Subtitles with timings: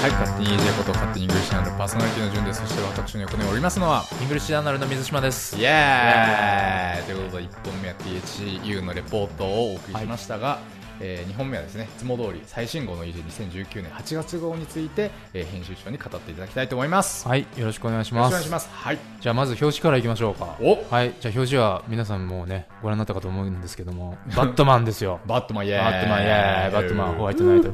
[0.00, 2.60] はい、勝手に EJ こと勝手に English Journal パーソナリティのジュンです。
[2.60, 5.58] そして私の横におりますのは、 English Journal の水島です。
[5.58, 10.60] イエーイということで、1本目は THU のレポートをお送りしましたが、
[11.00, 17.26] え2本目はですね、いつも通り最新号の EJ2019 年8月号について、えー編集長に語っていただきたいと思います。
[17.26, 18.30] はい、よろしくお願いしよろます。
[18.30, 18.68] しくお願いします。
[18.70, 18.98] はい。
[19.20, 20.56] じゃあまず表紙からいきましょうか。
[20.60, 25.20] おはい、じゃあ表紙は皆さんもね、ご覧になったかと思うんですけども、 バットマンですよ。
[25.26, 27.70] バットマンイエーイバットマン、イエーイバットマン、 White Knight。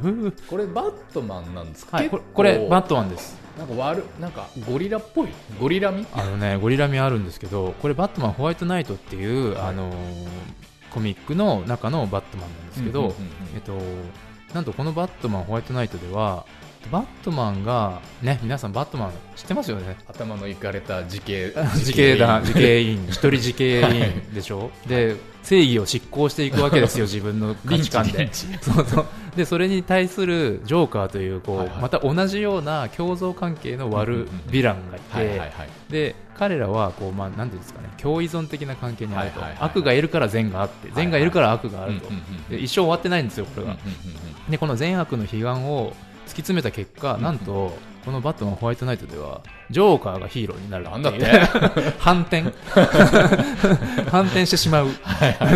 [0.49, 3.37] これバットマンなんですか、はい、これこれバットマンです。
[3.57, 5.29] なんか悪なんかゴリラっぽい？
[5.59, 6.05] ゴリラ味？
[6.13, 9.95] あのね、ゴリラ味あるんですけど、これバットマン、ホワイトナイトっていう、はいあのー
[10.95, 13.13] コミックの中のバットマンなんですけど、
[13.53, 13.77] えっと、
[14.53, 16.45] なんとこのバットマン、ホワイトナイトでは、
[16.89, 19.97] バットマンが、ね、皆さんバットマン知ってますよね？
[20.07, 23.97] 頭のいかれた自警自警団、自警員、 一人自警はい。
[23.97, 28.29] 員でしょ、で正義を執行していくわけですよ、自分の価値観で。
[28.61, 31.77] そうそうでそれに対するジョーカーというこう、はいはい。
[31.81, 35.41] また同じような共造関係の悪うんヴィランがいて、
[35.89, 42.09] で彼らはこう、まあ、なんていうんですかね共依存的な関係にあると、悪がいるから善があって善がいるから悪があると、
[42.49, 43.77] で一生終わってないんですよ、これが。
[44.49, 45.93] でこの善悪の彼岸を
[46.25, 51.25] 突き詰めた結果、なんとこのバットマンホワイトナイトではジョーカーがヒーローになるなんだって。
[51.97, 52.43] 反転。
[54.11, 54.89] 反転してしまう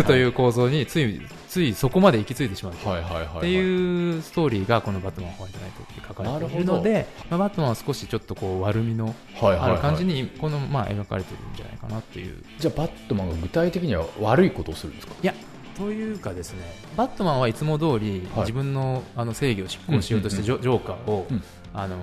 [0.06, 1.20] という構造につい
[1.50, 3.38] ついそこまで行き着いてしまうはいはいはいはい。
[3.38, 12.42] っていうストーリーがこのバットマンホワイトナイトって書かれているので、まあ、バットマンは少しちょっとこう悪みのある感じにこのまあ描かれてるんじゃないかなっていう。
[12.58, 15.14] じゃあバットマンが具体的には悪いことをするんですか？
[15.20, 15.34] いや
[15.76, 16.60] というかですね
[16.96, 18.40] バットマンはいつも通りはい。
[18.42, 21.42] 自分のあの正義を執行しようとしてジョーカーをうん。
[21.72, 21.96] あの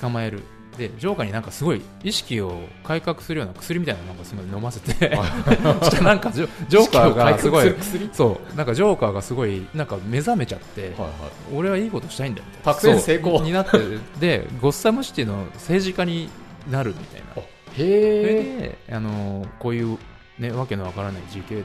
[0.00, 0.42] 捕まえる
[0.76, 5.08] でジョーカーになんかすごい意識を改革するような薬みたいなのなんかすごい飲ませて。
[6.02, 7.74] なんかジョーカーがすごい
[8.12, 8.56] そう。
[8.56, 11.10] なんかジョーカーがすごいなんか目覚めちゃってはいはい。
[11.54, 12.80] 俺はいいことしたいんだよみたいな。
[12.80, 13.42] 作戦成功。
[13.42, 13.78] になって
[14.20, 16.28] でゴッサムシティの政治家に
[16.70, 17.42] なるみたいな。
[17.42, 17.46] へ
[17.78, 19.98] えであのこういう、
[20.38, 21.62] ね、わけのわからない自警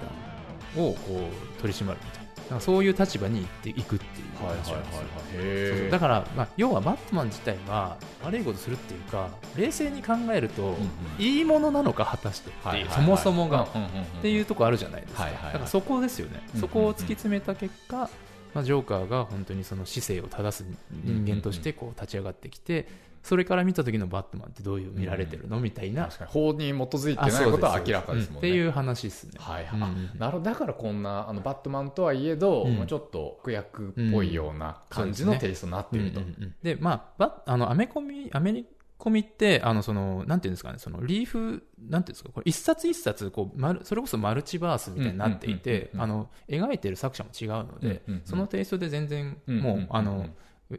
[0.75, 2.18] 団をこう取り締まるみたいな
[2.49, 5.91] なんかそういう立場に行っていくっていう話なんですよ。
[5.91, 10.79] だから、まあ、要はバットマン自体は悪いことするっていうか冷静に考えると、うんうん。
[11.19, 15.53] いいものなのか果たしてっていう、そもそもが、っていうところあるじゃないですか、はいはいはい。
[15.53, 16.61] だからそこですよね、うん。
[16.61, 18.09] そこを突き詰めた結果、
[18.55, 20.65] まあ、ジョーカーが本当にその姿勢を正す
[21.03, 22.87] 人間としてこう立ち上がってきて
[23.23, 29.31] それから見た時のバットマンってどういう見られてるのみたいな法に基づいてあないことは明らかですもんね、うんっていう話ですね。
[29.37, 30.43] はいはい、うんあなるほど。
[30.43, 32.77] だからこんなあのバットマンとはいえど、うん。
[32.77, 35.39] まあちょっと悪役っぽいような感じのうん。
[35.39, 38.65] テイストになっていると、うんうんうんで、まあ、バあのアメコミ、アメリ
[38.99, 49.79] コミって、あの、その、なんていうんですかね、その、リーフ、なんていうんですか、これ、一冊一冊、こう、まる、それこそマルチバースみたいになっていてう、んうんあの、描いてる作者も違うのでうんうんうん、そのテイストで全然、うんうんうんうん。
[49.79, 50.25] もう、あの、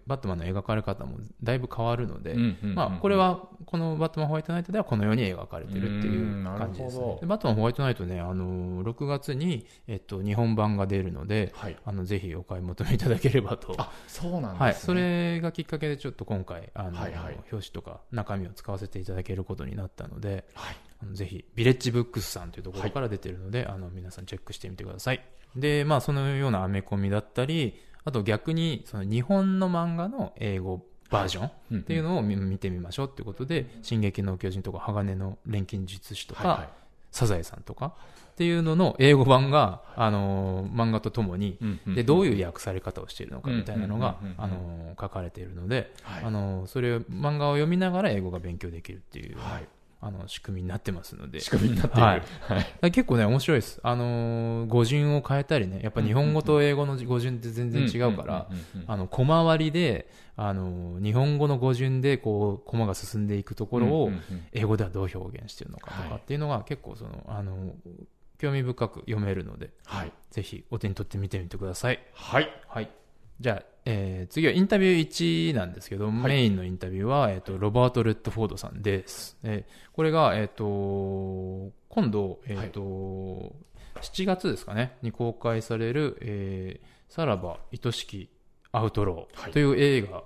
[0.07, 7.19] バットマンの描かれ方もだいぶ変わるので、まあ、これは、このバットマンホワイトナイトではこのように描かれてるっていう感じですね。
[7.21, 11.77] でバットマンホワイトナイトね、あの、6月に、えっと、日本版が出るので、はい。
[11.85, 13.75] あの、ぜひお買い求めいただければと。
[13.79, 17.35] あそうなんですね、はい、それがきっかけでちょっと今回あの、はいはい。
[17.51, 20.77] 表紙とか中身を使わせていただけることになったのではい。
[21.03, 25.25] あのぜひビレッジブックスさんというところから出てるので、あの皆さんチェックしてみてください。
[25.57, 36.69] でまあそのようなアメコミだったりあと逆にその日本の漫画の英語バージョンっていうのを見見てみましょうということで「進撃の巨人」とか「鋼の錬金術師」とか、
[37.11, 37.95] サザエさんとか
[38.31, 46.25] っていうのの英語版が、あのー漫画とともにでどういう訳され方をしているのかみたいなのがあの書かれているので、はい。
[46.25, 49.69] あのそれを漫画を読みながら英語が勉強できるっていう、はい
[50.03, 51.41] あの仕組みになってますので。
[51.41, 52.21] 仕組みになっている、はは
[52.83, 52.89] い。
[52.89, 58.49] い結構ね面白いです、あの語順を変えたりねやっぱ日本語と英語の語順って全然違うから
[58.87, 64.13] あの小回りで、あの日本語の語順でこう駒が進んでいくところを、
[64.53, 66.09] 英語ではどう表現しているのかとはい。
[66.11, 67.75] かっていうのが結構そのあの
[68.39, 70.13] 興味深く読めるのではい。
[70.31, 72.01] ぜひお手に取ってみてみてください。
[72.15, 72.49] はい。
[72.69, 72.91] はい。
[73.41, 79.37] じゃあ、えー次はインタビュー1なんですけど、メインのインタビューは、えっ、と、ロバート・レッドフォードさんです。
[79.43, 83.55] えーこれが、えっ、と、今度、えっ、と、
[84.03, 88.29] 7月ですかね、に公開される、えーさらば愛しき
[88.71, 89.51] アウトロはい。
[89.51, 90.23] ーという映画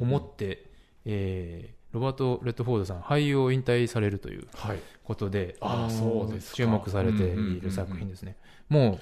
[0.00, 0.66] をもって、
[1.04, 4.78] えーロバート・レッドフォードさん、俳優を引退されるというはい。
[5.02, 6.56] ことで、あそうですか。
[6.58, 8.36] 注目されている作品ですね。
[8.68, 9.00] もう、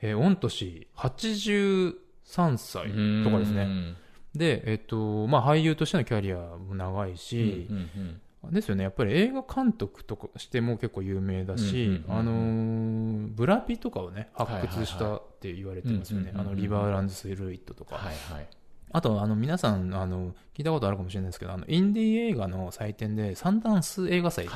[0.00, 0.86] えー御年
[2.26, 3.66] 83歳とかですね。
[3.66, 3.94] ね
[4.34, 7.68] で、えっと、まあ、俳優としてのキャリアも長いし、
[8.50, 16.32] ですよね、やっぱり映画監督とかしても結構有名だし、あのーブラピとかをね、発掘したって言われてますよね。
[16.34, 17.96] あの、リバーランドス・ルイットとか。
[17.96, 18.48] はいはい
[18.92, 24.48] あと、あの、皆さん、あの、聞いたことあるかもしれないですけど、あの、インディー映画の祭典で、サンダンス映画祭っ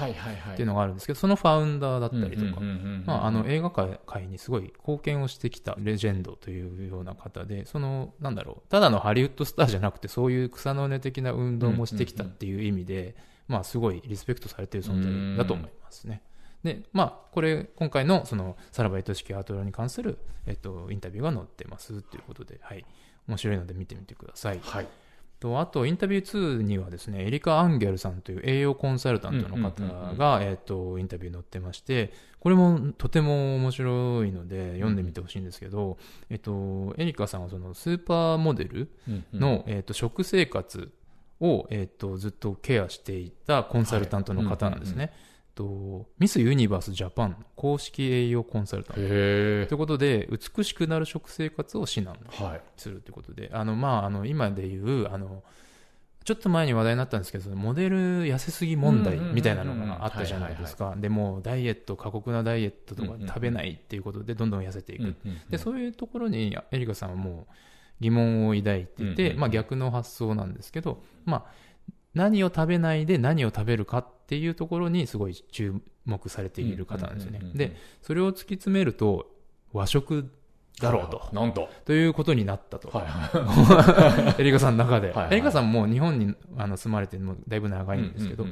[0.56, 2.60] ていうのがあるんですけど、そのファウンダーだったりとか、
[3.04, 13.16] まあ、あのえ映画界にすごい貢献をしてきたレジェンドというような方で、その、なんだろう、ただのハリウッドスターじゃなくて、そういう草の根的な運動もしてきたっていう意味で、
[13.48, 15.02] まあ、すごいリスペクトされている存
[15.32, 16.22] 在だと思いますね。
[16.62, 22.84] で、まあ、これ、今回の、その、さらば愛しきアートラに関する、えっと、インタビューが載ってますということで、はい。
[23.30, 24.60] 面白いので見てみてください。
[24.62, 24.86] はい。
[25.38, 30.18] とあとインタビュー2にはですねエリカ・アンゲルさんという栄養コンサルタントの方うんうんうんうん。
[30.18, 35.98] がえーとインタビュー載ってましてこれもとても面白いので読んでみてほしいんですけど、
[36.28, 38.90] えっと、エリカさんはそのスーパーモデル
[39.32, 40.90] の、えっと食生活
[41.40, 45.12] を、えっとずっとケアしていたコンサルタントの方なんですね。
[45.12, 49.02] えっとミス・ユニバース・ジャパン公式栄養コンサルタント。
[49.02, 52.18] へということで美しくなる食生活を指南
[52.76, 55.42] するということで、あの、まあ、あの、今で言う、あの、
[56.24, 60.94] ちょっと前に話題になったんですけど、モデル痩せすぎ問題みたいなのがあったじゃないですか。
[60.96, 65.16] でもうダイエット、過酷なダイエットとか食べないっていうことでどんどん痩せていく。
[65.48, 67.54] で、うそういうところにエリカさんはもう
[68.00, 71.52] 疑問を抱いていて、うんうんまあ逆の発想なんですけど、まあ、
[72.14, 75.74] 何を食べないで何を食べるかっていうところにすごい注
[76.04, 77.40] 目されている方なんですよね。
[77.54, 79.26] で、それを突き詰めると
[79.72, 80.30] 和食
[80.80, 81.28] だろうと。
[81.32, 81.68] なんと。
[81.84, 82.88] ということになったと。
[82.88, 85.08] はいは エリカさんの中で。
[85.08, 85.34] はいはい。
[85.34, 88.46] エリカさんも日本にあの住まれてもうだいぶ長いんですけど、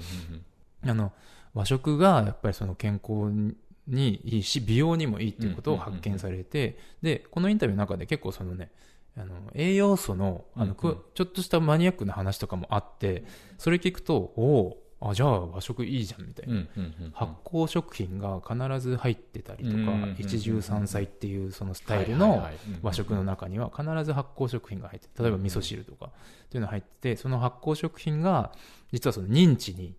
[0.85, 1.13] あの、
[1.55, 8.71] 和食がやっぱりその健康にいいし、美容にもいいっていうことを発見されて、で、このインタビューの中で結構そのね、
[9.17, 10.77] あの栄養素のあの、うんうん。
[10.77, 13.25] くちょっとしたマニアックな話とかもあって、
[13.57, 16.55] それ聞くと、おお、あ、じゃあ和食いいじゃんみたいな。
[16.55, 20.17] うんうんうん発酵食品が必ず入ってたりとか、うんうんうんうん。
[20.19, 22.47] 一汁三菜っていうそのスタイルの
[22.83, 28.53] 和食の中には必ず発酵食品が入ってて例えば味噌汁とかっていうのが入っててその発酵食品が
[28.93, 29.95] 実はその認知に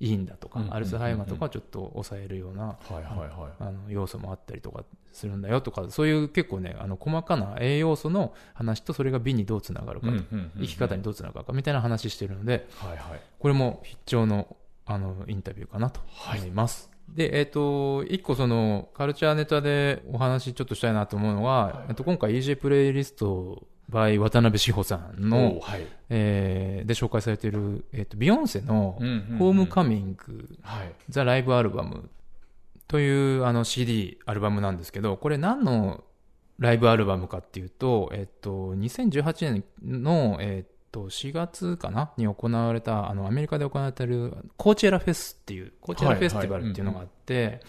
[0.00, 2.78] いいんだとか、アルツハイマーとかをちょっと抑えるような
[3.88, 4.82] 要素もあったりとか
[5.12, 10.12] するんだよとかそういう結構ねあの細かな栄養素の話とそれが美にどうつながるかと、
[10.58, 13.20] 生き方にどうつながるかみたいな話してるのではいはい。
[13.38, 14.56] これも必聴の
[14.86, 16.00] あのインタビューかなと
[16.34, 16.90] 思います。
[17.14, 25.86] で、えっ、と、一個その、カルチャーネタでお話ちょっとしたいなと思うのは、えっと、今回 EJ プレイリスト by 渡辺志保さんおの、ーはい。
[26.08, 29.38] えーで紹介されている、えっと、ビヨンセのうんうんうん。
[29.38, 30.92] ホームカミング、はい。
[31.08, 32.08] ザ・ライブアルバム
[32.88, 36.02] というあの CD、アルバムなんですけど、これ何の
[36.58, 42.10] ライブアルバムかっていうと、えっと、2018年の、えっと、4月かな？
[42.16, 47.60] に行われた、あの、アメリカで行われているコーチェラフェスっていう、コーチェラフェスティバルっていうのがあって、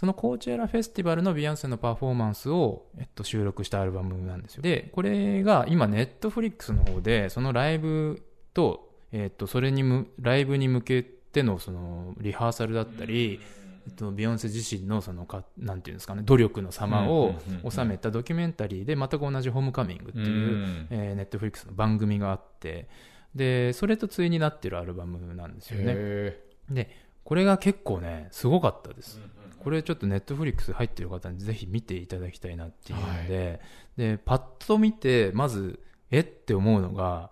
[0.00, 4.62] そのコーチェラフェスティバルのビヨンセのパフォーマンスを、えっと、収録したアルバムなんですよ。
[4.62, 8.22] で、これが今、ネットフリックスの方で、そのライブ
[8.54, 13.40] と、えっと、それにむ、ライブに向けての、その、リハーサルだったり、
[13.88, 17.34] えっと、ビヨンセ自身の、そのか、なんていうんですかね、努力の様を
[17.68, 22.88] 収めたドキュメンタリーで、全く同じホームカミングっていう、うんえー、ネットフリックスの番組があって、
[23.34, 25.92] で、それと対になってるアルバムなんですよね。
[25.94, 26.88] へで、
[27.22, 29.20] これが結構ね、すごかったです。
[29.60, 33.60] ーこれちょっとネットフリックス入ってる方にぜひ見ていただきたいなっていうので、
[33.96, 35.80] で、パッと見て、まず、
[36.10, 37.30] えって思うのが、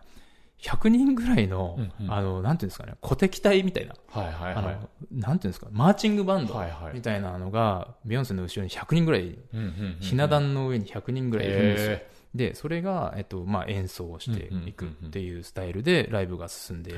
[0.61, 2.12] 100人ぐらいの、うんうん。
[2.12, 4.78] あの、なんていうんですかね、小敵隊みたいな、はいはいあの、はい
[5.12, 6.94] なんていうんですか、マーチングバンドはいはい。
[6.94, 11.92] みたいなのが、ビヨンセの後ろに100人ぐらい、うんうんうんひな壇の上に100人ぐらいいるんですよ。
[11.92, 16.90] へで、それが、えっと、まあ、演奏をしていくっていうスタイルでライブが進んで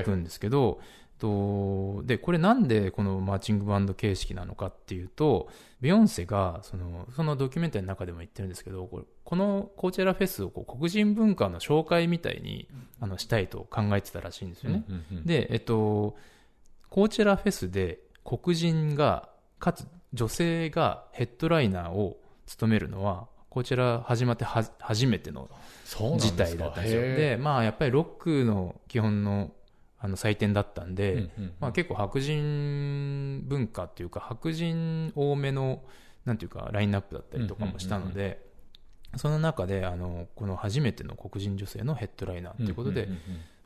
[0.00, 0.80] いくんですけど、
[1.24, 5.48] とで、これなんでこのマーチングバンド形式なのかっていうと、
[5.80, 12.68] ビヨンセが、その、そのドキュメンタリーの中でも言ってるんですけど、このコーチェラフェスをこう黒人文化の紹介みたいに、
[13.00, 14.84] あの、したいと考えてたらしいんですよね。
[14.86, 16.16] うんうんうんで、えっと、
[16.90, 25.48] コーチェラフェスで黒人が、かつ女性がヘッドライナーを務めるのは、こちら始まっては初めての
[26.18, 27.02] 事か態だったんですよ。
[27.02, 29.52] で、まあやっぱりロックの基本の
[30.04, 35.82] あの祭典だったんで、うんうんまあ結構白人文化っていうか白人多めの
[36.26, 38.44] なんていうかラインナップだったりとかもしたので、
[39.16, 43.16] その中であのこの初めての黒人女性のヘッドライナーっていうことでん、ん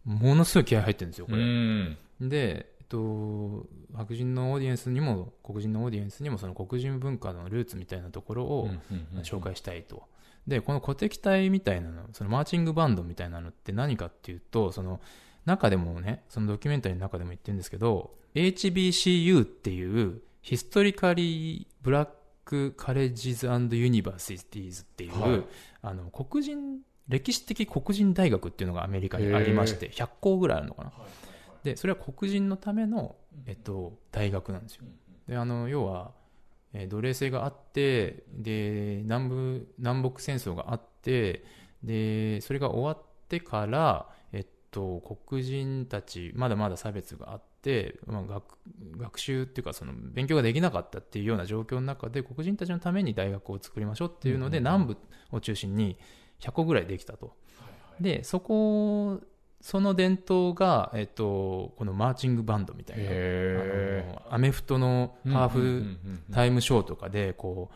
[0.04, 2.26] ものすごい気合入ってるんですよ、こうんうれ。
[2.26, 2.28] ん。
[2.28, 3.66] で、えっと、
[3.96, 10.04] 白人のオーディエンスにも、黒人のオーディエンスにも、その黒人文化のルーツみたいなところをうんうんうん紹介したいと。
[10.46, 15.00] で、この鼓敵隊みたいなの、そのマーチングバンドみたいなのって何かっていうと、その
[15.44, 22.08] 中でもね、そのドキュメンタリーの中でも言ってるんですけど、HBCU っていう、ヒストリカリー・ブラッ
[22.44, 25.44] ク・カレッジズ・ユニバーシティーズっていう、はい。
[25.82, 30.92] あの黒人歴史的黒人大学っていうのがアメリカにありまして、100校ぐらいあるのかな。
[31.64, 33.16] で、それは黒人のための、
[33.46, 34.84] えっと、大学なんですよ。
[35.26, 36.12] で、あの、要は、
[36.74, 41.44] えー奴隷制があって、で、南部、南北戦争があって、
[41.82, 44.08] で、それが終わってから、
[44.70, 48.44] と、黒人たち、まだまだ差別があって、まあ、学
[48.98, 54.96] 学習っていうか、その、勉強ができなかったっていうような状況の中で、黒人たちのために大学を作りましょうっていうので、南部
[55.32, 55.98] を中心に
[56.40, 57.36] 100個ぐらいできたと。
[58.00, 59.20] で、そこ、
[59.60, 65.98] その伝統が、えっと、このマーチングバンドみたいな、へあのアメフトのーハーフ
[66.32, 67.74] タイムショーとかで、こう、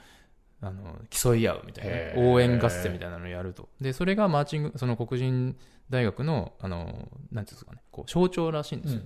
[0.63, 3.69] あの、競い合うみたいな、応援合戦みたいなのをやると。
[3.81, 5.57] で、それがマーチング、その黒人
[5.91, 9.03] 大学の、あの、なんていうんですかね、こう、象徴らしいんですよ。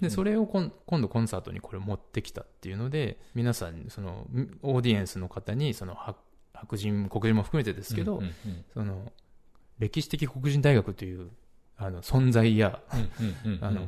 [0.00, 4.28] で、それをこん今度コンサートにこれ持ってきたっていうので、皆さんに、その、
[4.62, 6.18] オーディエンスの方に、その、白
[6.54, 8.22] 白人、黒人も含めてですけど、
[8.72, 9.12] その、
[9.78, 11.30] 歴史的黒人大学という、
[11.76, 12.80] あの、存在や、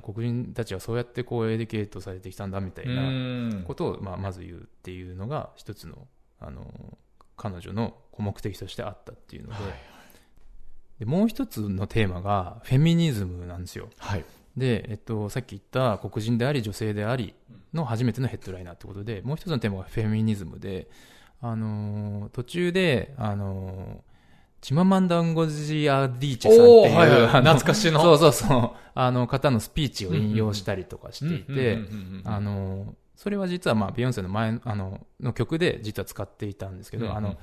[0.02, 3.64] 黒人たちはそうやってこう、エディケートされてきたんだみたいな、うん。
[3.66, 6.06] ことを、まあ、まず言うっていうのが一つの
[6.40, 6.98] あの
[7.36, 9.72] 彼女の目的としてあったっていうので,、はい
[10.98, 13.88] でもう一つのテーマがフェミニズムなんですよ。
[13.98, 14.24] はい。
[14.56, 17.34] で、えっと、さっき言った黒人であり女性であり
[17.72, 20.88] の初めてのヘッドライナーってことでもう一つのテーマがフェミニズムで、
[21.40, 24.08] あのー途中で、あのー
[24.60, 27.42] チママンダンゴジアディーチェさんっていう、はいはい。
[27.42, 28.02] 懐かしの。
[28.02, 28.70] そうそうそう。
[28.92, 31.78] あの方のスピーチを引用したりとかしていて、
[32.24, 37.36] あの、それは実はまあ、ビヨンセの前、あの、の曲で実は使っていたんですけど、あの、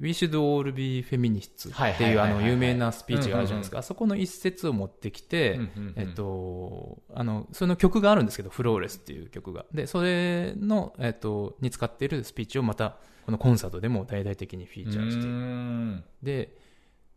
[0.00, 3.78] We should all be feminists はいっていうあの、有名なスピーチがあるじゃないですか。
[3.78, 9.64] あそこの一節を持ってきて、うんうんうんえっと、あの、その曲があるんですけど、フローレスっていう曲が。
[9.72, 16.56] で、それの、えっと、に使っているスピーチをまた、このコンサートでも大々的にフィーチャーしてで、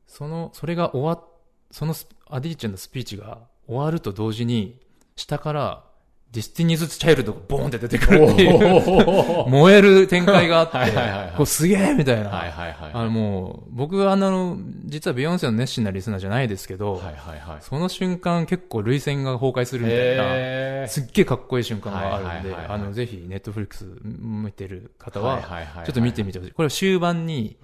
[0.05, 1.27] その、それが終わっ、
[1.71, 4.79] そのアディーチェのスピーチが終わると同時に、
[5.15, 5.92] 下から、
[6.33, 11.33] Destiny's Child がボーンって出てくるっていう、燃える展開があって、はいはいはいはい。
[11.37, 12.29] こうすげえみたいな。
[12.29, 12.91] はいはいはい。
[12.91, 17.57] あのもう、僕はあの、実はビヨンセの熱心なリスナーじゃないですけど、はいはいはい。
[17.61, 22.81] その瞬間結構涙腺が崩壊するみたいな、すっげえかっこいい瞬間があるんで、はいはいはいはい。
[22.81, 25.39] あの、ぜひ Netflix 見てる方は
[25.85, 26.51] ちょっと見てみてほしい。
[26.51, 27.57] これは終盤に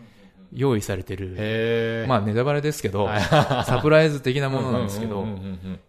[0.53, 3.21] 用意されてる、まあネタバレですけど、はい。
[3.65, 5.25] サプライズ的なものなんですけど、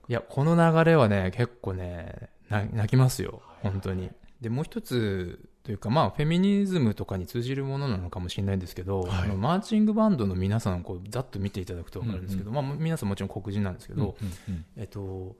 [0.09, 4.11] いや、この流れはね、結構ね、な泣きますよ、本当に。
[4.41, 9.23] で、もう一つ、というか、まあ、フェミニズムとかに通じるものなのかもしれないんですけど、はい。
[9.25, 15.37] あのマーチングバンドの皆さんをこう、ざっと見ていただくとわかるんですけど、まあ、皆さんもちろん黒人なんですけど、うんうんえっと、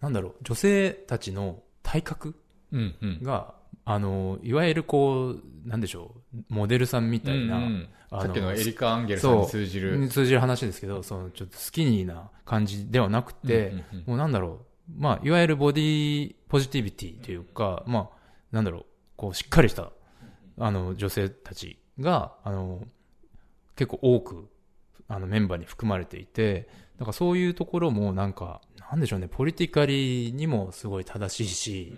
[0.00, 2.34] なんだろう、女性たちの体格
[2.72, 3.22] うんうん。
[3.22, 3.54] が、
[3.86, 9.98] あの、いわゆるこう、なんでしょう、モデルさんみたいな、うんうんあのさっきのエリカ・アンゲルさんに通じる。
[9.98, 14.04] に通じる話ですけど、そのちょっとスキニーな感じではなくて、うんうんうん。
[14.06, 14.66] もうなんだろう、
[14.96, 18.18] まあ、いわゆるボディポジティビティというか、まあ、
[18.52, 18.84] なんだろう、
[19.16, 19.92] こう、しっかりした、
[20.58, 22.82] あの、女性たちが、あの、
[23.76, 24.48] 結構多く、
[25.06, 26.68] あの、メンバーに含まれていて、
[26.98, 31.96] だかそういうところもなんか、なんでしょうね、ポリティカリにもすごい正しいし、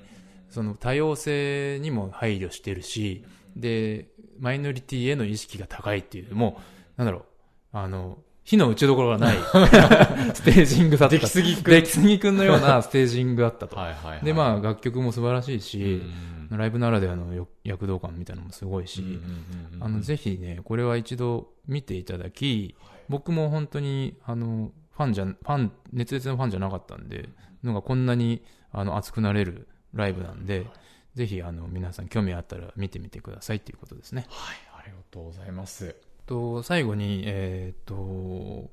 [0.50, 3.24] その多様性にも配慮してるし、
[3.56, 6.60] で、マイノリティへの意識が高いっていう、も
[6.96, 7.24] う、なんだろう、
[7.72, 8.18] あの、
[8.50, 9.36] 火の打ちどころがない。
[10.34, 11.14] ステージングだった。
[11.14, 11.70] 出来すぎくん。
[11.70, 13.76] 出来すぎくんのような ステージングだったと。
[13.76, 14.24] はいはいはい。
[14.24, 19.20] で、まあ、楽曲も素晴らしいし、うんライブならではのよ躍動感みたいなのもすごいし、
[19.78, 22.74] あの、ぜひね、これは一度見ていただき、
[23.08, 27.28] 僕も本当に、あの、ファンじゃ、ファン、熱烈なファンじゃなかったんで、
[27.62, 28.42] のがこんなに、
[28.72, 30.66] あの、熱くなれるライブなんで、
[31.14, 34.26] ぜひ、あの、皆さん興味あったら見てみてくださいっていうことですね。
[34.28, 34.56] はい。
[34.76, 35.94] ありがとうございます
[36.30, 38.70] と、最後に、えーっと、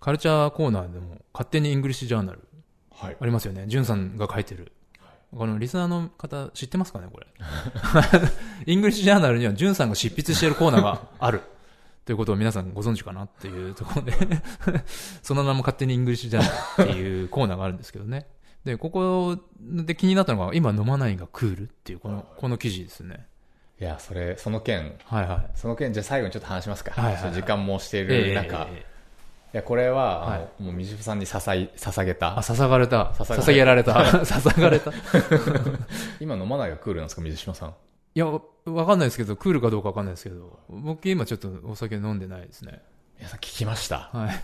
[0.00, 2.40] カルチャーコーナーでも、勝手に English Journal、
[2.92, 3.64] はいありますよね。
[3.66, 4.72] ジュンさんが書いてる。
[5.34, 7.26] このリスナーの方知ってますかねこれ？
[8.66, 11.42] English Journal にはジュンさんが執筆しているコーナーが ある。
[12.04, 14.12] ということを皆さんご存知かなっていうところで
[15.22, 18.26] その名も勝手に English Journal っていうコーナーがあるんですけどね。
[18.64, 23.26] で、ここで気になったのが、今飲まないがクールっていうこの、この記事ですね。
[23.80, 25.50] いやそれその件はいはい。
[25.54, 28.84] その件じゃあ最後にちょっと話しますか、はいはいはい時間もしていええる中、いえ
[29.52, 33.04] えやこれは、はいもう水島さんに捧い捧げあ、た捧がれた。
[33.12, 33.92] 捧げられた。
[34.22, 34.90] 捧がれた。
[34.90, 34.94] い
[36.20, 37.74] 今飲まないがクールなんですか水島さん
[38.14, 42.82] や、わわかんないですけど、クールかどうかわかんないですけど、僕今ちょっとお酒飲んでないですね。
[43.16, 44.40] 皆さん聞きましたはい。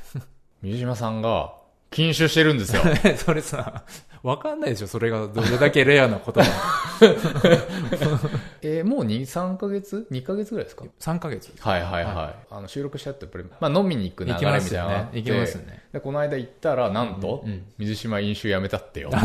[0.62, 1.52] 水島さんが
[1.90, 2.82] 禁酒してるんですよ
[3.16, 3.84] それさ、
[4.26, 6.58] わかんないでしょ、それがどれだけレアなことなのか。
[8.60, 11.62] えーもう2、3ヶ月 ?2 ヶ月ぐらいですか？3ヶ月です。
[11.62, 12.46] はいはいはい。
[12.50, 15.84] あの収録しちゃって、やっぱり、まあ飲みに行く流れみたい行きますよね行きますね。
[15.92, 19.10] で、この間行ったら、なんと、うんうん水島飲酒やめたってよ。
[19.12, 19.18] そ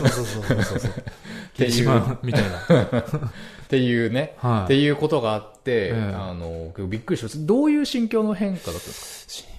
[0.00, 0.92] うそうそうそうそうそう。
[1.56, 3.00] ていうみたいな。
[3.00, 7.46] っていうね、はいっていうことがあって、ええあの、結構びっくりしました。
[7.46, 9.57] どういう心境の変化だったんです心境の変化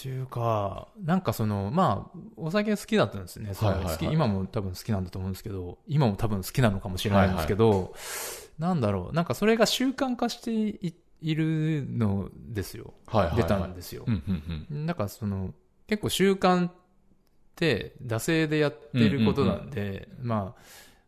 [0.00, 3.52] っていうか、なんかその、まあ、お酒好きだったんですね。
[3.52, 7.94] すごいはいはいはい好き今も多分好きなんだと思うんですけど、今も多分好きなのかもしれないんですけど、
[8.58, 12.94] なんだろう、なんかそれが習慣化していいるのですよ。
[13.06, 13.42] かはいはい、はい。
[13.42, 14.10] 出たんですよう。
[14.10, 14.86] んうんうん。
[14.86, 15.52] なんかその、
[15.86, 16.72] 結構習慣っ
[17.56, 20.62] て、惰性でやってることなんで、まあ、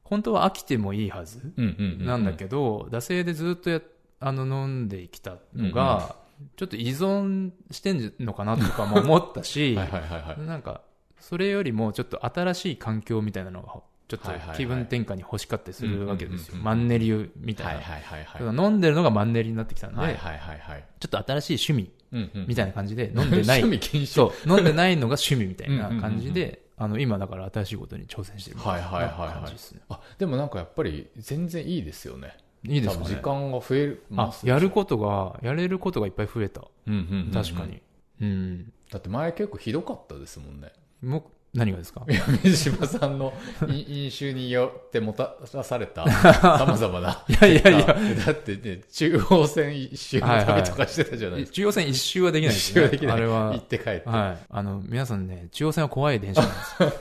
[0.04, 3.80] 本当は飽きてもいいはずうんうんうんうんなんだけど、惰性でずっとや
[4.20, 6.14] あの飲んできたのが、
[6.56, 10.46] ちょっと依存してんのかなとかも思ったし、 はいはいはいはい。
[10.46, 10.82] なんか、
[11.18, 13.68] それよりもちょっと新しい環境みたいなのが、
[14.08, 16.56] ちょっとはいはいはい気分転換に欲しかったりするわけですよ。
[16.56, 17.72] マンネリみたいな。
[17.74, 18.38] はいはいはいはい。
[18.38, 20.84] ただ飲んでるのがマンネリになってきたんで、はいはいはいはい。
[21.00, 24.06] ちょっと新しい趣味みたいな感じで飲んでない 趣味禁止。
[24.06, 29.80] そう、飲んでないのが趣味みたいな感じで、あの、今だから新しいことに挑戦してるみたいなはいはいはいはい感じですね。
[29.88, 32.36] あ、でもなんかやっぱり全然いいですよね。
[32.64, 34.04] いいですかね時間が増える。
[34.16, 36.62] あ、やることが、やれることがいっぱい増えた。
[36.86, 37.66] うんうんうんうん確か。
[37.66, 37.82] に。
[38.20, 38.72] うん。
[38.90, 40.72] だって前結構ひどかったですもんね。
[41.02, 41.22] もう、
[41.54, 42.02] 何がですか？
[42.08, 43.32] いや水島さんの
[43.68, 47.24] 飲 飲酒によってもたらされた様々な。
[47.28, 47.96] いやいやいや。
[48.26, 51.56] だってね、中央線一周の旅とかしてたじゃないですか。
[51.56, 52.80] 中央線一周はできない一ですね。
[52.80, 53.16] 周はできない。
[53.16, 53.60] あれは行っ。
[53.62, 54.02] て帰って。
[54.08, 54.44] はい。
[54.50, 56.92] あの、皆さんね、中央線は怖い電車なんですよ。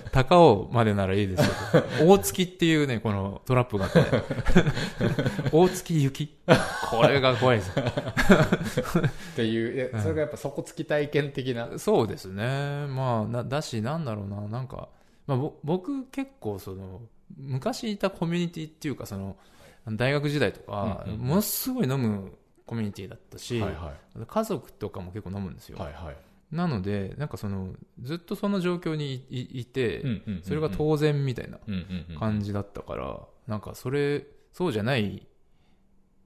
[0.12, 1.42] 高尾までならいいです
[1.72, 4.00] けど、大月っていうね、このトラップがあって、
[5.52, 6.34] 大月行き
[6.90, 7.84] これが怖いですよ。
[7.84, 11.68] っていう、えそれがやっぱ底つき体験的な。
[11.78, 12.86] そうですね。
[12.88, 14.88] まあ、なだし、なんだろうな、なんか、
[15.26, 17.02] まあ、ぼ僕結構その、
[17.36, 19.36] 昔いたコミュニティっていうか、その、
[19.92, 22.32] 大学時代とか、うんうんものすごい飲む
[22.66, 23.94] コミュニティだったし、はいは
[24.26, 25.72] 家族とかも結構飲むんですい。
[25.72, 25.78] よ。
[25.78, 26.16] はいはい。
[26.54, 35.26] なので、なんかその、ずっとその状況にいいいて、うんうんうんうんそれが当然みたいなうんうんうん感じだったから、なんかそれ、そうじゃない、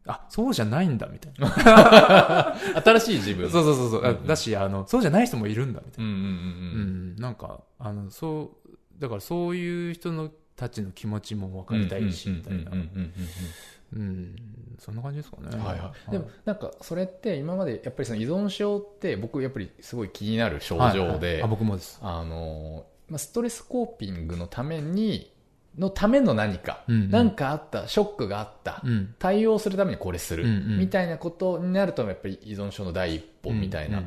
[0.07, 2.57] あ、そうじゃないんだみたいな。
[2.85, 3.51] 新しい自分。
[3.51, 6.11] そうそうそうそう、あうんうんだし、あの、そうじゃない人もいるんだみたいな。
[6.11, 7.15] うんうんうんううん。
[7.15, 14.37] ん、なんか、あの、そう、だからそういう人のたちの気持ちも分かりたいし、みたいなうん。
[14.79, 15.49] そんな感じですかね。
[15.53, 16.11] うんはいはい。
[16.11, 21.99] でもなんかそれって今までやっぱりその依存症って僕やっぱりすごい気になる症はい状ではいあ、、僕もです。
[22.03, 25.33] あの、まあ、ストレスコーピングのために、
[25.79, 29.15] のための何か、うんうんなんかあった、ショックがあった、うん。
[29.19, 34.03] 対応するためにこれする、うんうんみたいなことになると、やっぱり依存症の第一歩みたいな、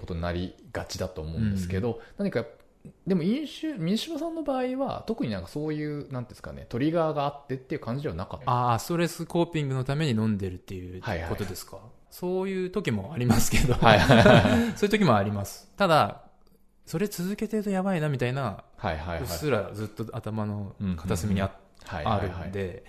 [0.00, 2.44] ことになりがちだと思うんですけど、何か、
[3.06, 8.50] でも飲酒、水島さんの場合は、特になんかそういう、なんていうんですかね、トリガーがあってっていう感じではなかった。
[8.50, 11.78] ああ、ストレスコーピングのために飲んでるっていうはいはいことですか？
[12.10, 15.70] そういう時もありますけど、はいはいはい そういう時もあります。
[15.76, 16.22] ただ、
[16.90, 19.20] それ続けてるとやばいなみたいな、はいはいはい。
[19.20, 21.52] うっすらずっと頭の片隅にあ,、
[22.20, 22.84] るんで、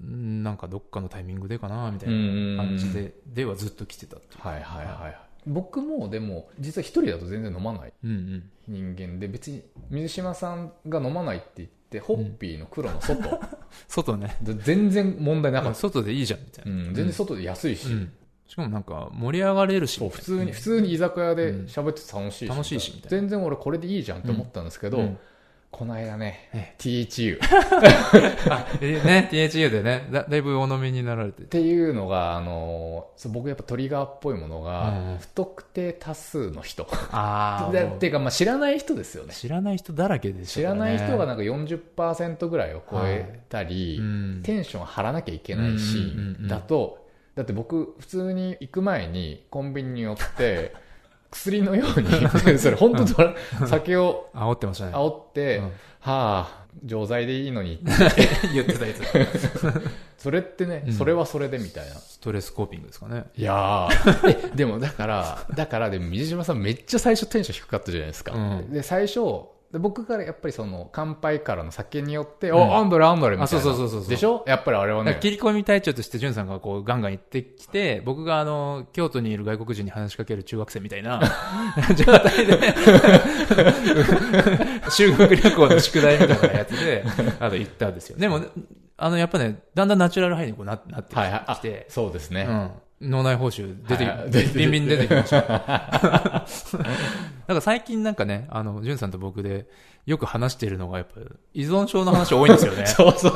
[0.00, 4.46] うんなんかどっかのタイミングでかなみたいうんな感じで、ではずっと来てたっていう。
[4.46, 5.18] はいはいはい。
[5.48, 7.92] 僕もでも、実は一人だと全然飲まない。
[8.68, 13.40] 人間で、別に水島さんが飲まないって言って、ホッピーの黒の外、
[13.88, 14.36] 外ね。
[14.42, 15.74] で全然問題なかった。
[15.74, 16.70] 外でいいじゃんみたいな。
[16.70, 18.12] うん、全然外で安いし、うん
[18.46, 19.98] しかもなんか盛り上がれるし。
[19.98, 25.18] そう普通に、普通に居酒屋で喋って楽しいし、楽しいしみたいな全然俺これでいいじゃんって思ったんですけど、うん
[25.74, 27.36] この間ねえ、THU
[29.04, 31.42] ね、THU でねだ、だいぶお飲みになられて。
[31.42, 36.86] ていうのが、あの僕やっぱトリガーっぽいものが、うん不特定多数の人。
[37.10, 39.34] あ でっていうか、まあ、知らない人ですよね。
[39.34, 40.74] 知らない人だらけでした知から。
[40.76, 47.03] ない人がなんか40%ぐらいを超えたり、うんテンション張らなきゃいけないシーンだと、
[47.34, 50.74] だって僕、普通に行く前にコンビニに寄って、
[51.30, 52.08] 薬のように、
[52.58, 53.34] それ本当ドラ、
[53.66, 54.92] 酒を煽ってましたね。
[54.92, 55.72] 煽って、うんは
[56.04, 57.80] あ、錠剤でいいのに、
[58.52, 59.02] 言ってたやつ。
[60.18, 61.94] それってね、うんそれはそれでみたいな。
[61.94, 63.24] ストレスコーピングですかね。
[63.36, 63.88] いや
[64.54, 68.32] でもだから、だからでも水島さんめっちゃ最初テンション低かったじゃないですか。
[68.34, 69.20] うんで、最初、
[69.74, 73.58] で僕からやっぱりその乾杯からの酒によって、んお、アンドレアンドレみたいな。
[73.58, 74.44] あそうそうそうそうそうでしょ？
[74.46, 75.18] やっぱりあれはね。
[75.20, 81.20] 切り込み隊長として、ジュンさんがこう、ガンガン行ってきて、僕があの、京都にいる外国人に話しかける中学生みたいな
[81.96, 82.56] 状態で、
[84.90, 87.04] 修学旅行の宿題みたいなやつで、
[87.40, 88.16] あの、行ったんですよ。
[88.18, 88.40] でも、
[88.96, 91.44] あの、やっぱね、だんだんナチュラルハイにこうななってはいはい。
[91.48, 92.46] あきて、そうですね。
[92.48, 92.70] うん。
[93.04, 95.42] 脳内報酬出て、はいビンビン出てきました。
[97.46, 99.66] なんか最近なんかね、あの、ジュンさんと僕で
[100.06, 101.20] よく話しているのが、やっぱ
[101.52, 102.84] 依存症の話多いんですよね。
[102.86, 103.32] そうそう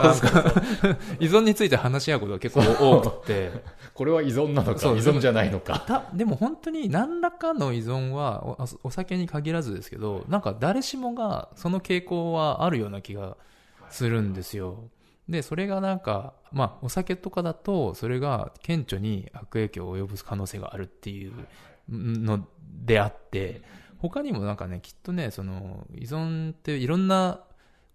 [1.20, 3.50] 依存について話し合うことが結構多くて。
[3.94, 5.80] これは依存なのか、依存じゃないのか。
[5.80, 13.36] たでも本当に何らかの依存はおお酒に限らずですけどなんか誰しもがその傾向はあるような気が
[13.90, 14.88] するんですよ
[15.28, 21.32] でそれがなんかまあお酒とかだとそれが顕著に悪影響を及ぼす可能性があるっていう
[21.88, 22.46] の
[22.84, 23.62] であって
[23.98, 27.40] 他にもなんかねきっとねその依存っていろんな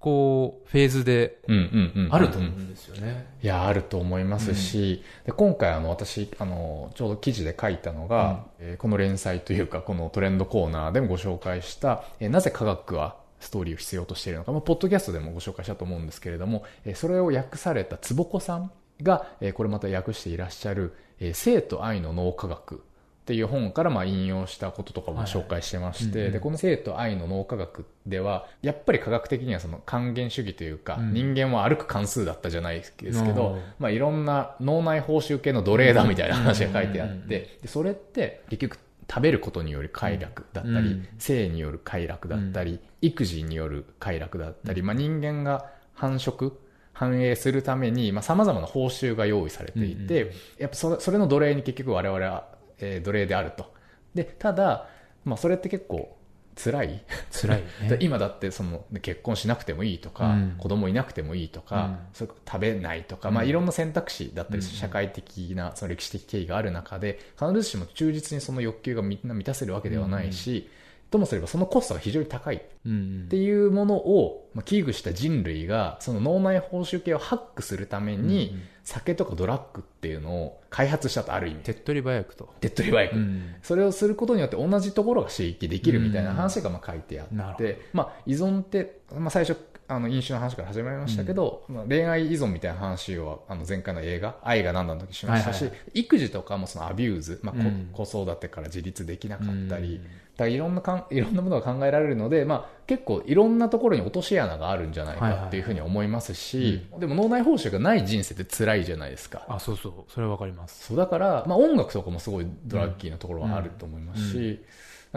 [0.03, 1.61] こうフェーズでうんうん
[1.95, 22.83] うんうんあると思うんですよね、いや、あると思いますし、で今回あの私あの、ちょうど記事で書いたのが、えーこの連載というか、このトレンドコーナーでもご紹介した、えーなぜ科学はストーリーを必要としているのか、まあ、ポッドキャストでもご紹介したと思うんですけれども、えーそれを訳された坪子さんが、えーこれまた訳していらっしゃる、えー生と愛の脳科学
[23.23, 31.13] っていう本からまあ引用したこととかも紹介してまして、はいでこの生と愛の脳科学ではやっぱり科学的にはその還元主義というか、うん。
[31.13, 38.79] 人間は歩く関数だったじゃないですけど、うんまあ、いろんな脳内報酬系の奴隷だみたいな話が書いてあってでそれって結局
[39.09, 41.07] 食べることによる快楽だったり、うん。
[41.17, 46.53] 性による快楽だったり、育児による快楽だったり、まあ、人間が繁殖
[46.93, 53.73] 繁栄するためにさまざ、まな報酬が用意されていて、うんうんやっぱそれそれの奴隷に結局我々は、えー奴隷であると。
[54.15, 54.87] でただ、
[55.25, 56.17] まあ、それって結構
[56.55, 57.03] 辛い。
[57.31, 60.55] 辛いでね 今だってそのね結婚しなくてもいいとか、うん。
[60.57, 61.97] 子供いなくてもいいとか、うん。
[62.13, 63.35] それ食べないとか、うん。
[63.35, 64.63] まあ、いろんな選択肢だったり、うん。
[64.63, 70.69] 社会的なその歴史的経緯がある中で必ずしも忠実にその欲求がみんな満たせるわけではないし、
[71.13, 72.55] ともすればそのコストが非常に高い。
[72.55, 73.27] っうん。
[73.29, 81.59] ていうものを、まあ、危惧した人類がその脳内報酬系をハックするために、酒とかドラッグっていうのを開発したとある意味。
[81.63, 89.57] 手っ取り早くと、手っ取り早く、うんそれをすることによって同じところが刺激できるみたいな話がまあ書いてあって、まあ、依存って、まあ、最初
[89.95, 97.55] あの飲酒の話から始まりましたけど、まあ、恋愛依存みたいな話をあの前回の映画「愛がなんだ」の時しましたし、育児とかもその abuse、まあ
[97.93, 100.05] 子育てから自立できなかったり、うん。
[100.37, 109.45] だいろんなかんいろんなものが考えられるので、まあ、結構いろんなところに落とし穴があるんじゃないかっていうふうに思いますし、でも脳内報酬がない人生って辛いじゃないですか。
[109.47, 109.93] あそうそう。
[110.11, 110.87] それはわかります。
[110.87, 114.63] そうだから、まあ、音楽とかもすごいドラッキーなところはあると思いますし、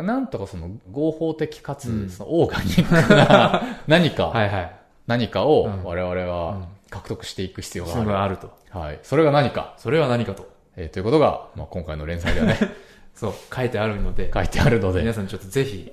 [0.02, 2.10] なんとかその合法的かつうん。
[2.10, 4.76] そのオーガニックな 何か、はいはい。
[5.06, 5.84] 何かをうん。
[5.84, 6.28] 我々うん。
[6.28, 8.06] は獲得していく必要がある。
[8.06, 8.50] があると。
[8.70, 8.98] はい。
[9.02, 10.48] それが何か、それは何かと。
[10.76, 12.58] えーということが、まあ、今回の連載ではね、
[13.14, 15.00] そう書いてあるので書いてあるので。
[15.00, 15.90] 皆、さんちょっとぜひ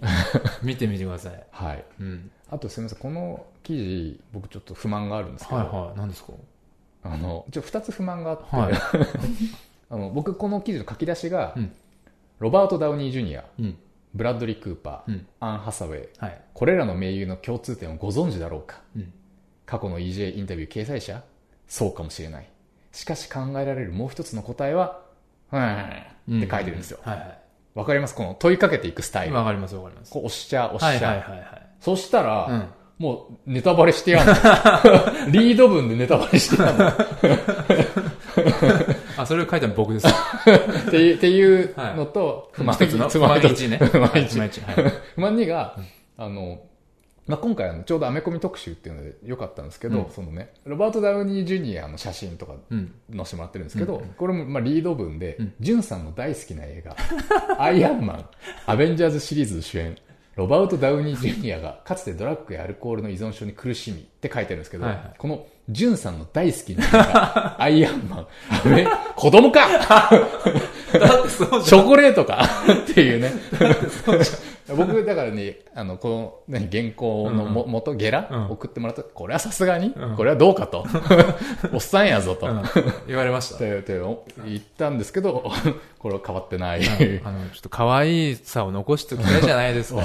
[0.61, 1.83] 見てみてください、 はい。
[2.01, 5.97] うん、あとすみません、この記事、僕ちょっと不満があるんですけど、はいはい。
[5.97, 6.33] 何ですか？
[7.03, 8.73] あの、一応二つ不満があって、はい。
[9.89, 11.71] あの僕この記事の書き出しが、うん。
[12.39, 13.77] ロバート・ダウニー・ジュニア、うん
[14.13, 15.28] ブラッドリー・クーパー、うん。
[15.39, 16.41] アン・ハサウェイ、はい。
[16.54, 18.82] これらの名優の共通点をご存知だろうか？
[18.95, 19.13] うん。
[19.65, 21.23] 過去の EJ インタビュー掲載者？
[21.67, 22.47] そうかもしれない。
[22.91, 25.02] しかし考えられるもう一つの答えは
[25.52, 26.39] うん。
[26.39, 26.99] って書いてるんですよ。
[27.04, 27.39] はいはい。
[27.73, 28.15] わかります？
[28.15, 29.36] この問いかけていくスタイル。
[29.36, 30.12] わかりますわかります。
[30.12, 31.10] こう押しちゃう押しちゃ。
[31.10, 31.67] う、はいはいはいはい。
[31.80, 32.67] そしたら、うん。
[32.99, 34.34] もうネタバレしてやんの。
[35.32, 36.91] リード文でネタバレしてやんの
[39.23, 40.07] あそれを書いたの僕です。
[40.88, 44.93] っていうっていうのと、不満 一つの不不満一つ満一ね不満はい一不満一はい。
[45.15, 45.77] 不満2が、
[46.17, 46.62] あの、
[47.25, 50.12] まあ、今回あのちょうどアメコミ特集っていうので良かったんですけど、うん。
[50.12, 52.93] そのね、ロバート・ダウニー・ジュニアの写真とかうん。
[53.15, 54.09] 載せてもらってるんですけど、うん。
[54.09, 55.53] これもまあリード文で、うん。
[55.59, 56.95] ジュンさんの大好きな映画、
[57.62, 58.25] アイアンマン、
[58.65, 59.95] アベンジャーズシリーズ主演、
[60.36, 65.13] ロバート・ダウニー・ジュニアがかつてドラッグやアルコールの依存症に苦しみって書いてあるんですけど、はいはい。
[65.17, 72.47] このジュンさんの大好きな アイアンマン、アベ子供かだってそうチョコレートか
[72.84, 73.32] っていうね。
[74.76, 76.08] 僕、だからね、あの、こ
[76.47, 80.86] の、何、原稿のも、元、ゲラ、うん送ってもらったこれはさすがに、うんこれはどうかと。
[81.73, 82.47] おっさんやぞと。
[82.47, 82.63] うん
[83.08, 85.52] 言われましたって言ったんですけど、
[85.99, 86.82] これは変わってない。
[87.23, 90.02] あの、ちょっと可愛さを残しておきたいじゃないですか。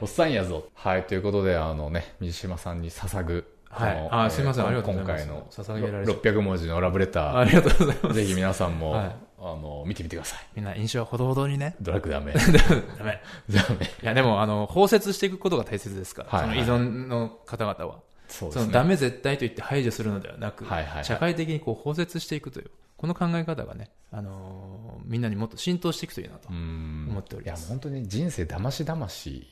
[0.00, 0.64] おっさんやぞ。
[0.74, 8.14] はい、ということで、あのね、水島さんに捧ぐ、はいあすいませんえーありがとうございます今回の捧げられちゃう600文字のラブレタありがとうございまー、す。
[8.14, 10.40] ぜひ皆さんも、はいあの、見てみてください。
[10.56, 11.76] みんな印象はほどほどにね。
[11.80, 12.32] ドラッグダメ。
[12.98, 13.20] ダメ。
[13.50, 13.86] ダメ。
[14.02, 18.00] いや、でも、あの、包摂していくことが大切ですから、その依存の方々は。
[18.28, 18.60] そうですね。
[18.62, 26.52] そのダメ絶対と言って排除するのではなく、はいはいはい社会的にこう包摂していくという、この考え方がね、あのーみんなにもっと浸透していくといいなとう。
[26.52, 29.46] ん思っておりますいや、本当に人生だましだまし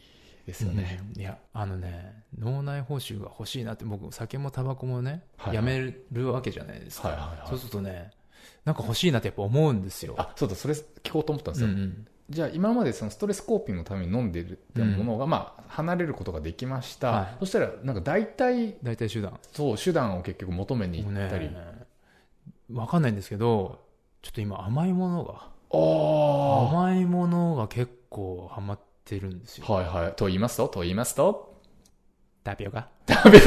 [0.46, 1.00] ですよね。
[1.14, 1.20] うん。
[1.20, 5.56] いや、あのね、脳内報酬が欲しいなって、僕、酒もタバコもね、はいはい。
[5.56, 7.08] やめるわけじゃないですか。
[7.08, 7.48] はいはいはい。
[7.48, 8.10] そうするとね、
[8.64, 10.14] なんか欲しいなってやっぱ思うんですよ。
[10.18, 12.06] あそうだそれ聞こうと思ったんですよ、うんうん。
[12.30, 17.36] じゃあ今までそのストレスコーピングのために飲んでるってものが、まあ離れることができました、はい。
[17.40, 19.38] そしたらなんか大体大体手段。
[19.52, 21.56] そう手段を結局求めに行ったり、ね、
[22.72, 23.80] わかんないんですけど、
[24.22, 28.84] ちょっと今甘いものが、あ甘いものが結構ハマって
[29.20, 29.66] るんですよ。
[29.68, 30.12] あはいはい。
[30.14, 30.68] と言いますと？
[30.68, 31.60] と言いますと？
[32.42, 32.88] タピオカ。
[33.08, 33.46] 食べる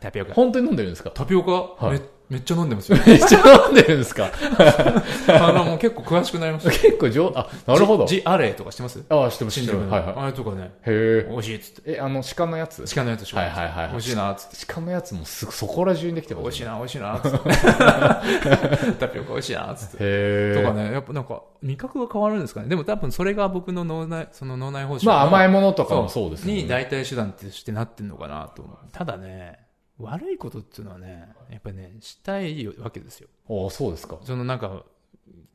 [0.00, 0.34] タピオカ。
[0.34, 1.10] 本当に飲んでるんですか？
[1.10, 1.98] タピオカ、はい。
[1.98, 2.98] めめっちゃ飲んでますよ。
[3.06, 4.30] めっちゃ飲んでるんですか？
[5.28, 6.70] あの、もう結構詳しくなりました。
[6.70, 9.04] 結構上あなるほどジジアレイとか知ってます？
[9.08, 9.64] ああ知ってます知。
[9.64, 11.90] ってますはいはいあれとかね、へ美味しいっつって。
[11.92, 12.84] ええあの鹿のやつ？
[12.94, 14.66] 鹿のやつはいはいはいはい美味しいなっつって。
[14.66, 17.38] 鹿のやつもすぐそこら中にできてます美味しいな、美味しいなっつって。
[18.98, 19.96] タピオカ美味しいなっつって。
[19.98, 22.68] へえとかね、やっぱなんか、味覚が変わるんですかね。
[22.68, 28.76] でも多分それが僕の脳内、その脳内報酬まあ甘いもものとかもそうですよねに代替手段としてなってんのかなと思う。
[28.92, 29.58] ただね、
[29.98, 33.28] 悪いことっていうのはね、やっぱりね、したいわけですよ。
[33.48, 34.18] ああそうですか。
[34.22, 34.84] そのなんか、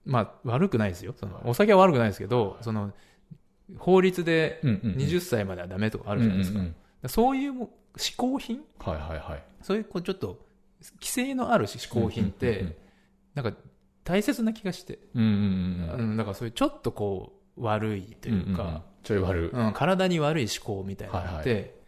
[0.05, 1.13] まあ悪くないですよ。
[1.19, 2.91] そのお酒は悪くないですけど、その、
[3.77, 4.97] 法律でうんうんうん。
[4.97, 6.59] 20歳まではダメとかあるじゃないですか。
[6.59, 7.09] うんうんうん。
[7.09, 8.61] そういうも嗜好品？
[8.79, 9.43] はいはいはい。
[9.61, 10.39] そういうこうちょっと、
[10.95, 12.77] 規制のある嗜好品っうんうんて、
[13.35, 13.57] なんか
[14.03, 16.09] 大切な気がして、うんうんうんうん。
[16.11, 18.55] うん、だからそういうちょっとこう悪いといううんうんうん。
[18.57, 21.80] か、ちょい悪うん体に悪い思考みたいなのって、は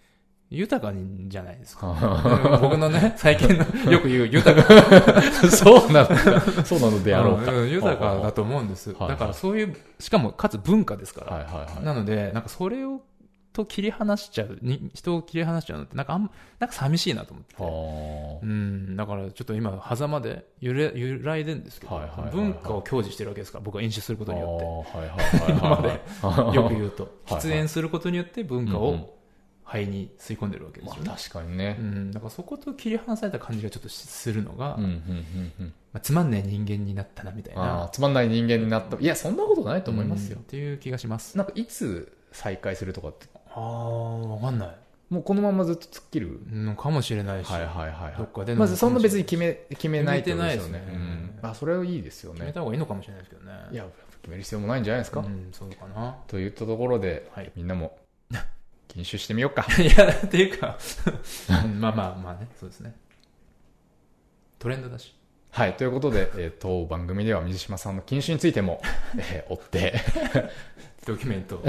[0.54, 1.88] 豊かにじゃないですか。
[1.88, 4.74] は 僕のね、最近の よく言う豊か。
[5.20, 7.52] い そうなんだそうなのであろうか。
[7.52, 8.94] うん豊かだと思うんです。
[8.94, 11.38] だからそういう、しかもかつ文化ですから。
[11.38, 11.84] はいはいはい。
[11.84, 13.02] なので、なんかそれを、
[13.54, 18.46] と切り離しちゃう、に人を切り離しちゃうのって、なんかあん、なんか寂しいなと思って。
[18.46, 22.36] うん、だからちょっと今、狭間で揺れ揺らいでるんですけど、はいはいはいはい。
[22.36, 29.00] 文化を享受してるわけですから、僕は飲酒することによあはいはいはいはいって、よく言うと、はい喫煙することによって文化うんうん。
[29.02, 29.14] を
[29.64, 31.08] 肺に吸い込んでるわけですよね。
[31.08, 31.78] まあ確かにね。
[31.80, 35.74] うん、だからそこと切り離された感じがちょっとするのが、うんうんうんうん。
[35.94, 38.98] まあ、つまんない人間になったなみたいあなーつまんない人間になった。
[38.98, 40.38] いやそんなことないと思いますよ。
[40.38, 40.44] うん。
[40.44, 41.38] っていう気がします。
[41.38, 43.28] なんかいつ再開するとかって？
[43.56, 44.76] ああ、わかんない。
[45.10, 46.40] もうこのままずっと突っ切る？
[46.52, 50.80] のかもしれないし、はいはいはいどっかでまずそんな別に決決め決めないってことですよね。
[50.80, 51.40] 決めてないですね。
[51.44, 51.50] うん。
[51.50, 52.46] あそれはいいですよね。
[52.46, 53.52] めた方がいいのかもしれないですけどね。
[53.72, 53.86] いや
[54.22, 55.20] 決める必要もないんじゃないですか？
[55.20, 56.18] うん、そうかな。
[56.28, 57.52] といったところではい。
[57.56, 57.98] みんなも
[58.94, 60.78] 禁酒してみようか いや、っていうか、
[61.64, 62.96] うんまあまあまあね、そうですね。
[64.60, 65.16] トレンドだし。
[65.50, 68.82] はいということで、えー、当番組では水島さんの禁酒についても、
[69.18, 70.02] えー追って
[71.06, 71.62] ドキュメント。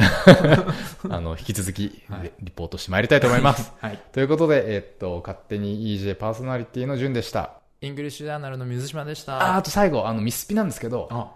[1.10, 3.98] あの引き続きはいリポートしてまいりたいと思いますはい。
[4.12, 9.36] ということで、えーっと勝手に EJ パーソナリティの順でしたイングリッシュジャーナルの水島でした。
[9.36, 11.32] ああと最後あのミスピなんですけどあ、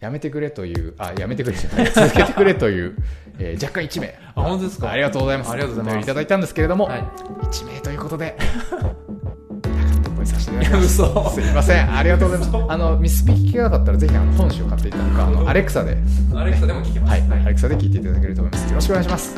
[0.00, 2.96] やめてくれというあやめてくれじゃない続けてくれという、
[3.38, 4.14] えー若干1名。
[4.34, 4.90] あ本当ですか？
[4.90, 5.50] ありがとうございます。
[5.50, 6.04] ありがとうございます。
[6.04, 7.00] いただいたんですけれども、はい。
[7.00, 8.36] 1名ということで
[10.16, 11.02] ごさせていただきます。
[11.02, 11.30] 嘘。
[11.30, 11.96] すいません。
[11.96, 12.66] ありがとうございます。
[12.68, 15.26] あのミスピ聞けなかったらぜひあの本誌を買っていただくか。
[15.26, 15.96] あのアレクサで
[16.34, 17.10] アレクサでも聞けます。
[17.10, 18.68] はい、アレクサで聞いていただけると思います。
[18.68, 19.36] よろしくお願いします